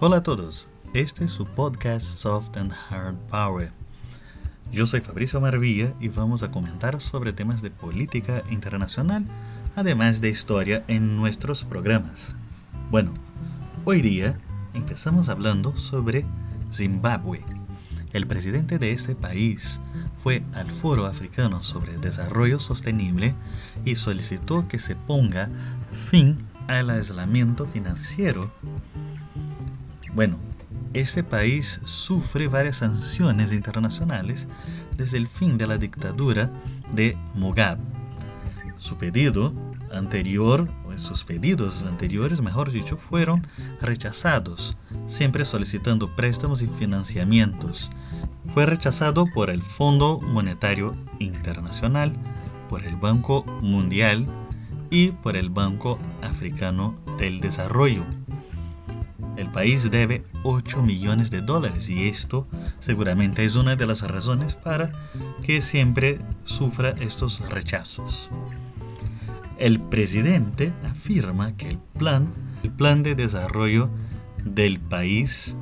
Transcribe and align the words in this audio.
Hola 0.00 0.18
a 0.18 0.22
todos, 0.22 0.70
este 0.94 1.26
es 1.26 1.32
su 1.32 1.44
podcast 1.44 2.06
Soft 2.06 2.56
and 2.56 2.72
Hard 2.88 3.18
Power. 3.28 3.70
Yo 4.70 4.86
soy 4.86 5.00
Fabricio 5.00 5.40
Marvilla 5.40 5.94
y 5.98 6.08
vamos 6.08 6.42
a 6.42 6.50
comentar 6.50 7.00
sobre 7.00 7.32
temas 7.32 7.62
de 7.62 7.70
política 7.70 8.42
internacional, 8.50 9.24
además 9.76 10.20
de 10.20 10.28
historia 10.28 10.84
en 10.88 11.16
nuestros 11.16 11.64
programas. 11.64 12.36
Bueno, 12.90 13.12
hoy 13.84 14.02
día 14.02 14.36
empezamos 14.74 15.28
hablando 15.28 15.76
sobre 15.76 16.26
Zimbabue. 16.72 17.44
El 18.12 18.26
presidente 18.26 18.78
de 18.78 18.92
este 18.92 19.14
país 19.14 19.80
fue 20.18 20.42
al 20.54 20.70
Foro 20.70 21.06
Africano 21.06 21.62
sobre 21.62 21.96
Desarrollo 21.96 22.58
Sostenible 22.58 23.34
y 23.84 23.94
solicitó 23.94 24.68
que 24.68 24.78
se 24.78 24.96
ponga 24.96 25.48
fin 25.92 26.36
al 26.66 26.90
aislamiento 26.90 27.64
financiero 27.64 28.50
bueno, 30.18 30.36
este 30.94 31.22
país 31.22 31.80
sufre 31.84 32.48
varias 32.48 32.76
sanciones 32.76 33.52
internacionales 33.52 34.48
desde 34.96 35.18
el 35.18 35.28
fin 35.28 35.58
de 35.58 35.66
la 35.66 35.78
dictadura 35.78 36.50
de 36.92 37.16
Mugabe. 37.34 37.82
Su 38.76 38.96
pedido 38.96 39.52
anterior, 39.92 40.68
o 40.86 40.96
sus 40.98 41.24
pedidos 41.24 41.82
anteriores, 41.82 42.40
mejor 42.40 42.70
dicho, 42.70 42.96
fueron 42.96 43.46
rechazados, 43.80 44.76
siempre 45.06 45.44
solicitando 45.44 46.14
préstamos 46.14 46.62
y 46.62 46.66
financiamientos. 46.66 47.90
Fue 48.44 48.66
rechazado 48.66 49.26
por 49.26 49.50
el 49.50 49.62
Fondo 49.62 50.20
Monetario 50.20 50.94
Internacional, 51.18 52.12
por 52.68 52.84
el 52.84 52.96
Banco 52.96 53.44
Mundial 53.62 54.26
y 54.90 55.08
por 55.10 55.36
el 55.36 55.50
Banco 55.50 55.98
Africano 56.22 56.94
del 57.18 57.40
Desarrollo. 57.40 58.04
El 59.38 59.46
país 59.46 59.88
debe 59.92 60.24
8 60.42 60.82
millones 60.82 61.30
de 61.30 61.42
dólares 61.42 61.88
y 61.88 62.08
esto 62.08 62.48
seguramente 62.80 63.44
es 63.44 63.54
una 63.54 63.76
de 63.76 63.86
las 63.86 64.02
razones 64.02 64.56
para 64.56 64.90
que 65.44 65.60
siempre 65.60 66.18
sufra 66.42 66.90
estos 67.00 67.48
rechazos. 67.48 68.30
El 69.56 69.78
presidente 69.78 70.72
afirma 70.90 71.56
que 71.56 71.68
el 71.68 71.78
plan, 71.78 72.28
el 72.64 72.72
plan 72.72 73.04
de 73.04 73.14
desarrollo 73.14 73.90
del 74.44 74.80
país 74.80 75.54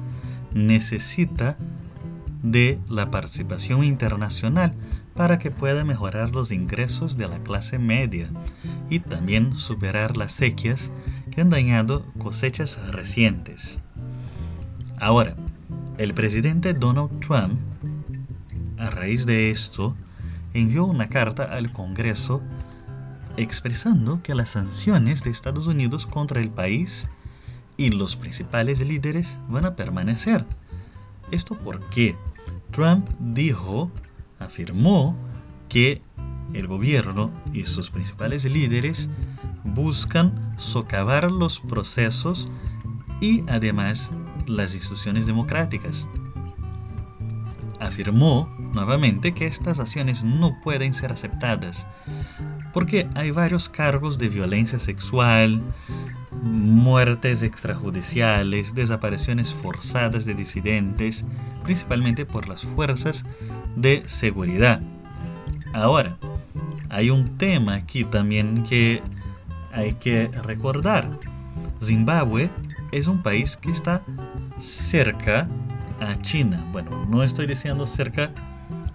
necesita 0.54 1.58
de 2.42 2.78
la 2.88 3.10
participación 3.10 3.84
internacional 3.84 4.72
para 5.14 5.38
que 5.38 5.50
pueda 5.50 5.84
mejorar 5.84 6.34
los 6.34 6.50
ingresos 6.50 7.18
de 7.18 7.28
la 7.28 7.40
clase 7.40 7.78
media 7.78 8.30
y 8.88 9.00
también 9.00 9.58
superar 9.58 10.16
las 10.16 10.32
sequías 10.32 10.90
han 11.42 11.50
dañado 11.50 12.04
cosechas 12.18 12.78
recientes. 12.92 13.80
Ahora, 14.98 15.36
el 15.98 16.14
presidente 16.14 16.74
Donald 16.74 17.20
Trump, 17.20 17.60
a 18.78 18.90
raíz 18.90 19.26
de 19.26 19.50
esto, 19.50 19.96
envió 20.54 20.84
una 20.84 21.08
carta 21.08 21.44
al 21.44 21.72
Congreso 21.72 22.42
expresando 23.36 24.22
que 24.22 24.34
las 24.34 24.50
sanciones 24.50 25.22
de 25.22 25.30
Estados 25.30 25.66
Unidos 25.66 26.06
contra 26.06 26.40
el 26.40 26.48
país 26.48 27.08
y 27.76 27.90
los 27.90 28.16
principales 28.16 28.80
líderes 28.80 29.38
van 29.48 29.66
a 29.66 29.76
permanecer. 29.76 30.44
Esto 31.30 31.58
porque 31.62 32.16
Trump 32.70 33.08
dijo 33.18 33.90
afirmó 34.38 35.16
que 35.68 36.02
el 36.52 36.66
gobierno 36.66 37.32
y 37.52 37.64
sus 37.66 37.90
principales 37.90 38.44
líderes 38.44 39.08
buscan 39.64 40.54
socavar 40.58 41.30
los 41.30 41.60
procesos 41.60 42.48
y 43.20 43.42
además 43.48 44.10
las 44.46 44.74
instituciones 44.74 45.26
democráticas. 45.26 46.08
Afirmó 47.80 48.48
nuevamente 48.72 49.32
que 49.34 49.46
estas 49.46 49.80
acciones 49.80 50.24
no 50.24 50.60
pueden 50.62 50.94
ser 50.94 51.12
aceptadas 51.12 51.86
porque 52.72 53.08
hay 53.14 53.30
varios 53.30 53.70
cargos 53.70 54.18
de 54.18 54.28
violencia 54.28 54.78
sexual, 54.78 55.62
muertes 56.42 57.42
extrajudiciales, 57.42 58.74
desapariciones 58.74 59.54
forzadas 59.54 60.26
de 60.26 60.34
disidentes, 60.34 61.24
principalmente 61.64 62.26
por 62.26 62.48
las 62.48 62.62
fuerzas 62.62 63.24
de 63.76 64.02
seguridad. 64.06 64.82
Ahora, 65.72 66.18
hay 66.90 67.10
un 67.10 67.38
tema 67.38 67.74
aquí 67.74 68.04
también 68.04 68.64
que 68.64 69.02
hay 69.72 69.92
que 69.94 70.28
recordar. 70.44 71.08
Zimbabue 71.82 72.50
es 72.92 73.06
un 73.06 73.22
país 73.22 73.56
que 73.56 73.70
está 73.70 74.02
cerca 74.60 75.48
a 76.00 76.16
China. 76.22 76.64
Bueno, 76.72 77.06
no 77.08 77.22
estoy 77.22 77.46
diciendo 77.46 77.86
cerca 77.86 78.30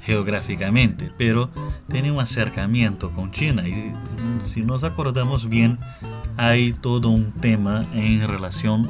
geográficamente, 0.02 1.12
pero 1.18 1.52
tiene 1.90 2.12
un 2.12 2.20
acercamiento 2.20 3.12
con 3.12 3.32
China. 3.32 3.68
Y 3.68 3.92
si 4.44 4.62
nos 4.62 4.84
acordamos 4.84 5.48
bien, 5.48 5.78
hay 6.38 6.74
todo 6.74 7.10
un 7.10 7.32
tema 7.32 7.86
en 7.94 8.28
relación 8.28 8.88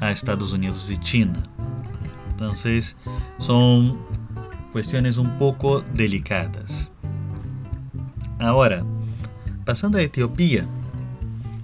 a 0.00 0.10
Estados 0.10 0.52
Unidos 0.52 0.90
y 0.90 0.98
China. 0.98 1.42
Entonces, 2.32 2.96
son 3.38 3.98
cuestiones 4.72 5.16
un 5.18 5.38
poco 5.38 5.82
delicadas. 5.94 6.90
Ahora, 8.40 8.84
pasando 9.66 9.98
a 9.98 10.02
Etiopía. 10.02 10.66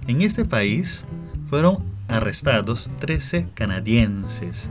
En 0.07 0.21
este 0.21 0.45
país 0.45 1.05
fueron 1.47 1.77
arrestados 2.07 2.91
13 2.99 3.49
canadienses. 3.55 4.69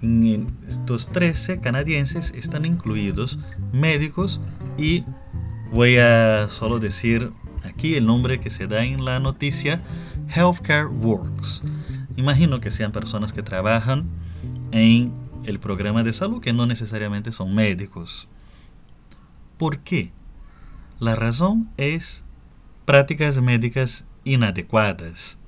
En 0.00 0.46
estos 0.68 1.08
13 1.08 1.60
canadienses 1.60 2.32
están 2.36 2.64
incluidos 2.64 3.38
médicos 3.72 4.40
y 4.78 5.04
voy 5.72 5.98
a 5.98 6.46
solo 6.48 6.78
decir 6.78 7.32
aquí 7.64 7.96
el 7.96 8.06
nombre 8.06 8.38
que 8.38 8.50
se 8.50 8.68
da 8.68 8.84
en 8.84 9.04
la 9.04 9.18
noticia, 9.18 9.82
Healthcare 10.34 10.86
Works. 10.86 11.62
Imagino 12.16 12.60
que 12.60 12.70
sean 12.70 12.92
personas 12.92 13.32
que 13.32 13.42
trabajan 13.42 14.04
en 14.70 15.12
el 15.44 15.58
programa 15.58 16.04
de 16.04 16.12
salud 16.12 16.40
que 16.40 16.52
no 16.52 16.64
necesariamente 16.66 17.32
son 17.32 17.54
médicos. 17.54 18.28
¿Por 19.58 19.80
qué? 19.80 20.12
La 21.00 21.16
razón 21.16 21.70
es 21.76 22.22
prácticas 22.84 23.38
médicas 23.38 24.06
inadecuadas. 24.24 25.38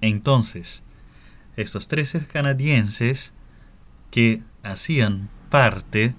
Entonces, 0.00 0.84
estos 1.56 1.88
13 1.88 2.26
canadienses 2.26 3.32
que 4.10 4.42
hacían 4.62 5.30
parte 5.50 6.14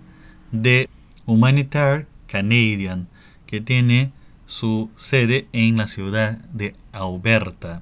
de 0.51 0.89
Humanitarian 1.25 2.07
Canadian, 2.27 3.07
que 3.47 3.61
tiene 3.61 4.11
su 4.45 4.91
sede 4.95 5.47
en 5.53 5.77
la 5.77 5.87
ciudad 5.87 6.37
de 6.53 6.75
Alberta, 6.91 7.81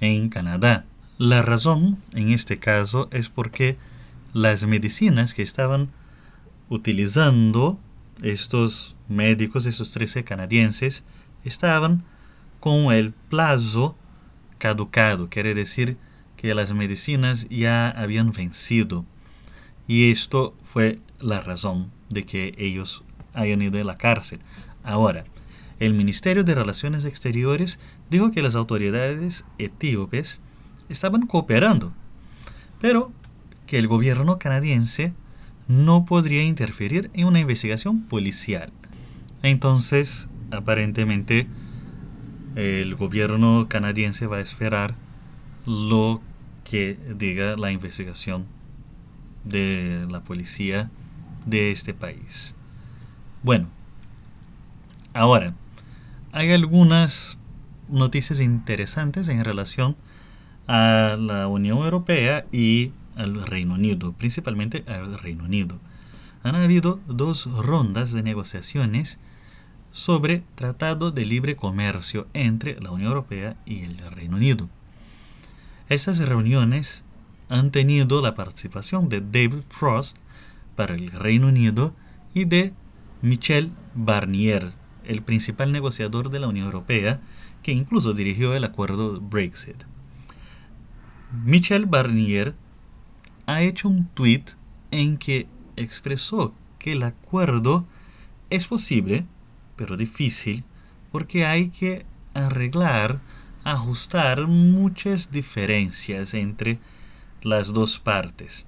en 0.00 0.28
Canadá. 0.28 0.84
La 1.18 1.42
razón 1.42 1.98
en 2.14 2.30
este 2.32 2.58
caso 2.58 3.08
es 3.12 3.28
porque 3.28 3.76
las 4.32 4.66
medicinas 4.66 5.34
que 5.34 5.42
estaban 5.42 5.90
utilizando 6.68 7.78
estos 8.22 8.96
médicos, 9.08 9.66
estos 9.66 9.92
13 9.92 10.24
canadienses, 10.24 11.04
estaban 11.44 12.04
con 12.60 12.92
el 12.92 13.12
plazo 13.12 13.96
caducado, 14.58 15.28
quiere 15.28 15.54
decir 15.54 15.96
que 16.36 16.54
las 16.54 16.72
medicinas 16.72 17.48
ya 17.48 17.88
habían 17.88 18.32
vencido. 18.32 19.04
Y 19.86 20.10
esto 20.10 20.54
fue 20.62 20.98
la 21.18 21.40
razón 21.40 21.90
de 22.08 22.24
que 22.24 22.54
ellos 22.58 23.02
hayan 23.34 23.62
ido 23.62 23.80
a 23.80 23.84
la 23.84 23.96
cárcel. 23.96 24.40
Ahora, 24.82 25.24
el 25.80 25.94
Ministerio 25.94 26.44
de 26.44 26.54
Relaciones 26.54 27.04
Exteriores 27.04 27.78
dijo 28.10 28.30
que 28.30 28.42
las 28.42 28.54
autoridades 28.54 29.44
etíopes 29.58 30.40
estaban 30.88 31.26
cooperando, 31.26 31.92
pero 32.80 33.12
que 33.66 33.78
el 33.78 33.88
gobierno 33.88 34.38
canadiense 34.38 35.14
no 35.70 36.04
podría 36.04 36.42
interferir 36.42 37.12
en 37.14 37.28
una 37.28 37.38
investigación 37.38 38.02
policial. 38.02 38.72
Entonces, 39.44 40.28
aparentemente, 40.50 41.46
el 42.56 42.96
gobierno 42.96 43.68
canadiense 43.68 44.26
va 44.26 44.38
a 44.38 44.40
esperar 44.40 44.96
lo 45.66 46.20
que 46.64 46.98
diga 47.16 47.56
la 47.56 47.70
investigación 47.70 48.46
de 49.44 50.08
la 50.10 50.24
policía 50.24 50.90
de 51.46 51.70
este 51.70 51.94
país. 51.94 52.56
Bueno, 53.44 53.68
ahora, 55.14 55.54
hay 56.32 56.50
algunas 56.50 57.38
noticias 57.88 58.40
interesantes 58.40 59.28
en 59.28 59.44
relación 59.44 59.94
a 60.66 61.16
la 61.16 61.46
Unión 61.46 61.78
Europea 61.78 62.44
y 62.50 62.90
al 63.16 63.46
Reino 63.46 63.74
Unido, 63.74 64.12
principalmente 64.12 64.84
al 64.86 65.18
Reino 65.18 65.44
Unido. 65.44 65.78
Han 66.42 66.56
habido 66.56 67.00
dos 67.06 67.46
rondas 67.64 68.12
de 68.12 68.22
negociaciones 68.22 69.18
sobre 69.90 70.42
Tratado 70.54 71.10
de 71.10 71.24
Libre 71.24 71.56
Comercio 71.56 72.26
entre 72.32 72.80
la 72.80 72.90
Unión 72.90 73.08
Europea 73.08 73.56
y 73.66 73.82
el 73.82 73.98
Reino 74.10 74.36
Unido. 74.36 74.68
Estas 75.88 76.18
reuniones 76.18 77.04
han 77.48 77.72
tenido 77.72 78.22
la 78.22 78.34
participación 78.34 79.08
de 79.08 79.20
David 79.20 79.64
Frost 79.68 80.16
para 80.76 80.94
el 80.94 81.10
Reino 81.10 81.48
Unido 81.48 81.94
y 82.32 82.44
de 82.44 82.72
Michel 83.22 83.72
Barnier, 83.94 84.72
el 85.04 85.22
principal 85.22 85.72
negociador 85.72 86.30
de 86.30 86.38
la 86.38 86.48
Unión 86.48 86.66
Europea, 86.66 87.20
que 87.62 87.72
incluso 87.72 88.12
dirigió 88.12 88.54
el 88.54 88.64
acuerdo 88.64 89.20
Brexit. 89.20 89.82
Michel 91.44 91.86
Barnier 91.86 92.54
ha 93.50 93.62
hecho 93.62 93.88
un 93.88 94.06
tweet 94.06 94.44
en 94.90 95.16
que 95.16 95.46
expresó 95.76 96.54
que 96.78 96.92
el 96.92 97.02
acuerdo 97.02 97.86
es 98.48 98.66
posible, 98.66 99.26
pero 99.76 99.96
difícil, 99.96 100.64
porque 101.10 101.46
hay 101.46 101.68
que 101.68 102.06
arreglar, 102.34 103.20
ajustar 103.64 104.46
muchas 104.46 105.32
diferencias 105.32 106.34
entre 106.34 106.78
las 107.42 107.72
dos 107.72 107.98
partes. 107.98 108.66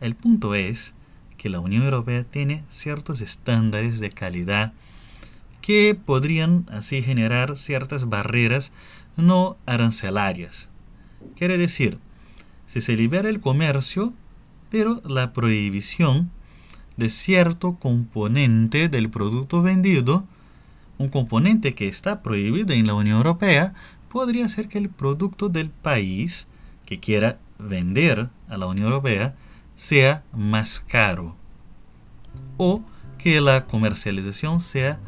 El 0.00 0.16
punto 0.16 0.54
es 0.54 0.94
que 1.36 1.48
la 1.48 1.60
Unión 1.60 1.84
Europea 1.84 2.24
tiene 2.24 2.64
ciertos 2.68 3.20
estándares 3.20 4.00
de 4.00 4.10
calidad 4.10 4.72
que 5.60 5.94
podrían 5.94 6.66
así 6.70 7.02
generar 7.02 7.56
ciertas 7.56 8.08
barreras 8.08 8.72
no 9.16 9.56
arancelarias. 9.66 10.70
Quiere 11.36 11.58
decir, 11.58 11.98
si 12.66 12.80
se 12.80 12.96
libera 12.96 13.28
el 13.28 13.40
comercio, 13.40 14.12
pero 14.70 15.00
la 15.04 15.32
prohibición 15.32 16.30
de 16.96 17.08
cierto 17.08 17.76
componente 17.76 18.88
del 18.88 19.10
producto 19.10 19.62
vendido, 19.62 20.26
un 20.98 21.08
componente 21.08 21.74
que 21.74 21.88
está 21.88 22.22
prohibido 22.22 22.72
en 22.72 22.86
la 22.86 22.94
Unión 22.94 23.18
Europea, 23.18 23.74
podría 24.08 24.48
ser 24.48 24.68
que 24.68 24.78
el 24.78 24.88
producto 24.88 25.48
del 25.48 25.70
país 25.70 26.48
que 26.86 27.00
quiera 27.00 27.38
vender 27.58 28.28
a 28.48 28.56
la 28.56 28.66
Unión 28.66 28.86
Europea 28.86 29.34
sea 29.74 30.24
más 30.32 30.80
caro 30.80 31.36
o 32.56 32.82
que 33.18 33.40
la 33.40 33.66
comercialización 33.66 34.60
sea 34.60 34.98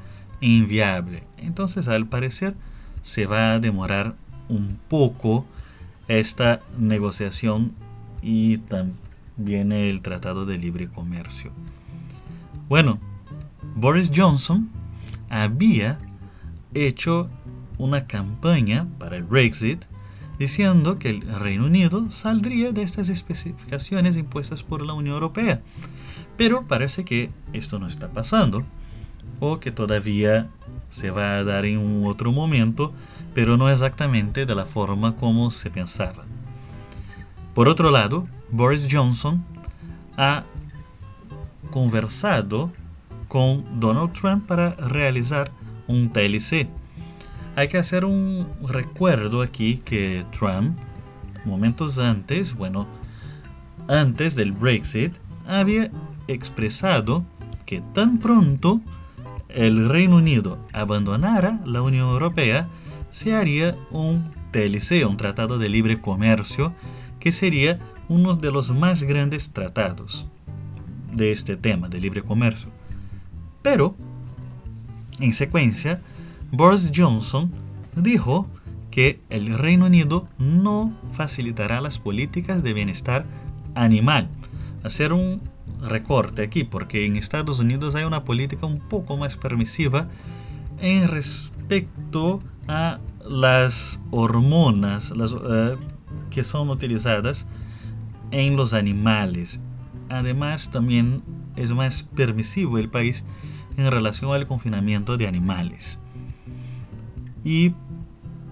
inviable. 0.40 1.24
Entonces, 1.38 1.88
al 1.88 2.06
parecer, 2.06 2.54
se 3.02 3.26
va 3.26 3.54
a 3.54 3.60
demorar 3.60 4.14
un 4.48 4.78
poco 4.88 5.46
esta 6.08 6.60
negociación 6.78 7.72
y 8.22 8.58
también 8.58 9.72
el 9.72 10.00
Tratado 10.00 10.46
de 10.46 10.58
Libre 10.58 10.88
Comercio. 10.88 11.52
Bueno, 12.68 12.98
Boris 13.76 14.10
Johnson 14.14 14.70
había 15.28 15.98
hecho 16.74 17.28
una 17.76 18.06
campaña 18.06 18.86
para 18.98 19.16
el 19.16 19.24
Brexit 19.24 19.84
diciendo 20.38 20.98
que 20.98 21.10
el 21.10 21.22
Reino 21.22 21.66
Unido 21.66 22.10
saldría 22.10 22.72
de 22.72 22.82
estas 22.82 23.08
especificaciones 23.08 24.16
impuestas 24.16 24.62
por 24.62 24.82
la 24.82 24.92
Unión 24.92 25.14
Europea. 25.14 25.60
Pero 26.36 26.66
parece 26.66 27.04
que 27.04 27.30
esto 27.52 27.78
no 27.78 27.88
está 27.88 28.12
pasando 28.12 28.64
o 29.40 29.60
que 29.60 29.72
todavía 29.72 30.48
se 30.90 31.10
va 31.10 31.36
a 31.36 31.44
dar 31.44 31.64
en 31.64 31.78
un 31.78 32.06
otro 32.06 32.32
momento, 32.32 32.92
pero 33.34 33.56
no 33.56 33.70
exactamente 33.70 34.46
de 34.46 34.54
la 34.54 34.66
forma 34.66 35.16
como 35.16 35.50
se 35.50 35.70
pensaba. 35.70 36.24
Por 37.54 37.68
otro 37.68 37.90
lado, 37.90 38.26
Boris 38.50 38.88
Johnson 38.90 39.44
ha 40.16 40.44
conversado 41.70 42.70
con 43.28 43.64
Donald 43.78 44.12
Trump 44.12 44.46
para 44.46 44.70
realizar 44.76 45.50
un 45.86 46.10
TLC, 46.10 46.68
hay 47.58 47.66
que 47.66 47.78
hacer 47.78 48.04
un 48.04 48.46
recuerdo 48.68 49.42
aquí 49.42 49.82
que 49.84 50.24
Trump, 50.30 50.78
momentos 51.44 51.98
antes, 51.98 52.54
bueno, 52.54 52.86
antes 53.88 54.36
del 54.36 54.52
Brexit, 54.52 55.16
había 55.44 55.90
expresado 56.28 57.24
que 57.66 57.80
tan 57.80 58.18
pronto 58.18 58.80
el 59.48 59.88
Reino 59.88 60.16
Unido 60.16 60.58
abandonara 60.72 61.60
la 61.64 61.82
Unión 61.82 62.08
Europea, 62.08 62.68
se 63.10 63.34
haría 63.34 63.74
un 63.90 64.30
TLC, 64.52 65.06
un 65.06 65.16
tratado 65.16 65.58
de 65.58 65.68
libre 65.68 66.00
comercio, 66.00 66.74
que 67.20 67.32
sería 67.32 67.78
uno 68.08 68.34
de 68.34 68.50
los 68.50 68.70
más 68.74 69.02
grandes 69.02 69.52
tratados 69.52 70.26
de 71.12 71.32
este 71.32 71.56
tema 71.56 71.88
de 71.88 72.00
libre 72.00 72.22
comercio. 72.22 72.68
Pero, 73.62 73.94
en 75.20 75.34
secuencia, 75.34 76.00
Boris 76.50 76.90
Johnson 76.94 77.50
dijo 77.96 78.48
que 78.90 79.20
el 79.28 79.58
Reino 79.58 79.86
Unido 79.86 80.28
no 80.38 80.96
facilitará 81.12 81.80
las 81.80 81.98
políticas 81.98 82.62
de 82.62 82.72
bienestar 82.72 83.24
animal. 83.74 84.28
Hacer 84.82 85.12
un 85.12 85.40
recorte 85.82 86.42
aquí, 86.42 86.64
porque 86.64 87.06
en 87.06 87.16
Estados 87.16 87.60
Unidos 87.60 87.94
hay 87.94 88.04
una 88.04 88.24
política 88.24 88.66
un 88.66 88.78
poco 88.78 89.16
más 89.16 89.36
permisiva 89.36 90.08
en 90.80 91.08
respecto 91.08 92.40
a 92.66 93.00
las 93.28 94.02
hormonas 94.10 95.12
eh, 95.12 95.74
que 96.30 96.44
son 96.44 96.70
utilizadas 96.70 97.46
en 98.30 98.56
los 98.56 98.72
animales. 98.72 99.60
Además, 100.08 100.70
también 100.70 101.22
es 101.56 101.70
más 101.72 102.02
permisivo 102.02 102.78
el 102.78 102.88
país 102.88 103.24
en 103.76 103.90
relación 103.90 104.32
al 104.32 104.46
confinamiento 104.46 105.16
de 105.16 105.26
animales 105.26 105.98
y 107.44 107.72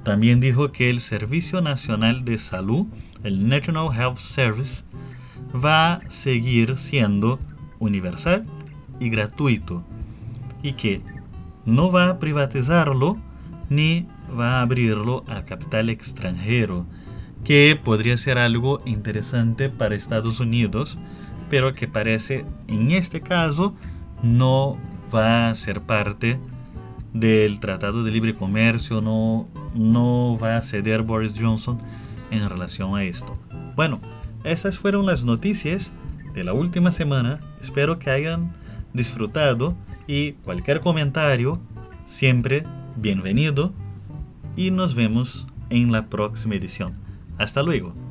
también 0.05 0.41
dijo 0.41 0.73
que 0.73 0.89
el 0.89 1.01
Servicio 1.01 1.61
Nacional 1.61 2.25
de 2.25 2.39
Salud, 2.39 2.87
el 3.25 3.47
National 3.49 3.89
Health 3.93 4.17
Service, 4.17 4.85
va 5.55 5.95
a 5.95 6.11
seguir 6.11 6.77
siendo 6.77 7.39
universal 7.79 8.45
y 9.01 9.11
gratuito 9.11 9.85
y 10.63 10.73
que 10.73 11.03
no 11.65 11.91
va 11.91 12.09
a 12.09 12.19
privatizarlo 12.19 13.19
ni 13.69 14.07
va 14.39 14.59
a 14.59 14.63
abrirlo 14.63 15.25
a 15.29 15.45
capital 15.45 15.91
extranjero, 15.91 16.87
que 17.45 17.79
podría 17.83 18.17
ser 18.17 18.39
algo 18.39 18.81
interesante 18.87 19.69
para 19.69 19.95
Estados 19.95 20.41
Unidos, 20.41 20.99
pero 21.51 21.73
que 21.75 21.89
parece 21.89 22.45
en 22.69 22.91
este 22.91 23.21
caso 23.21 23.75
no 24.23 24.77
va 25.15 25.49
a 25.49 25.55
ser 25.55 25.81
parte 25.81 26.39
del 27.13 27.61
Tratado 27.61 28.05
de 28.05 28.11
Libre 28.11 28.35
Comercio, 28.35 29.01
no, 29.01 29.49
no 29.75 30.39
va 30.43 30.57
a 30.57 30.63
ceder 30.63 31.03
Boris 31.03 31.35
Johnson 31.39 31.79
en 32.31 32.49
relación 32.49 32.97
a 32.97 33.05
esto. 33.05 33.39
Bueno, 33.75 34.01
esas 34.51 34.79
fueron 34.79 35.07
las 35.07 35.25
noticias 35.25 35.93
de 36.35 36.45
la 36.45 36.53
última 36.53 36.93
semana. 36.93 37.41
Espero 37.61 37.99
que 37.99 38.11
hayan 38.11 38.53
disfrutado 38.93 39.77
y 40.07 40.33
cualquier 40.33 40.81
comentario, 40.81 41.61
siempre 42.07 42.65
bienvenido. 42.97 43.73
Y 44.57 44.71
nos 44.71 44.95
vemos 44.95 45.47
en 45.71 45.93
la 45.93 46.07
próxima 46.07 46.55
edición. 46.55 46.95
Hasta 47.39 47.63
luego. 47.63 48.06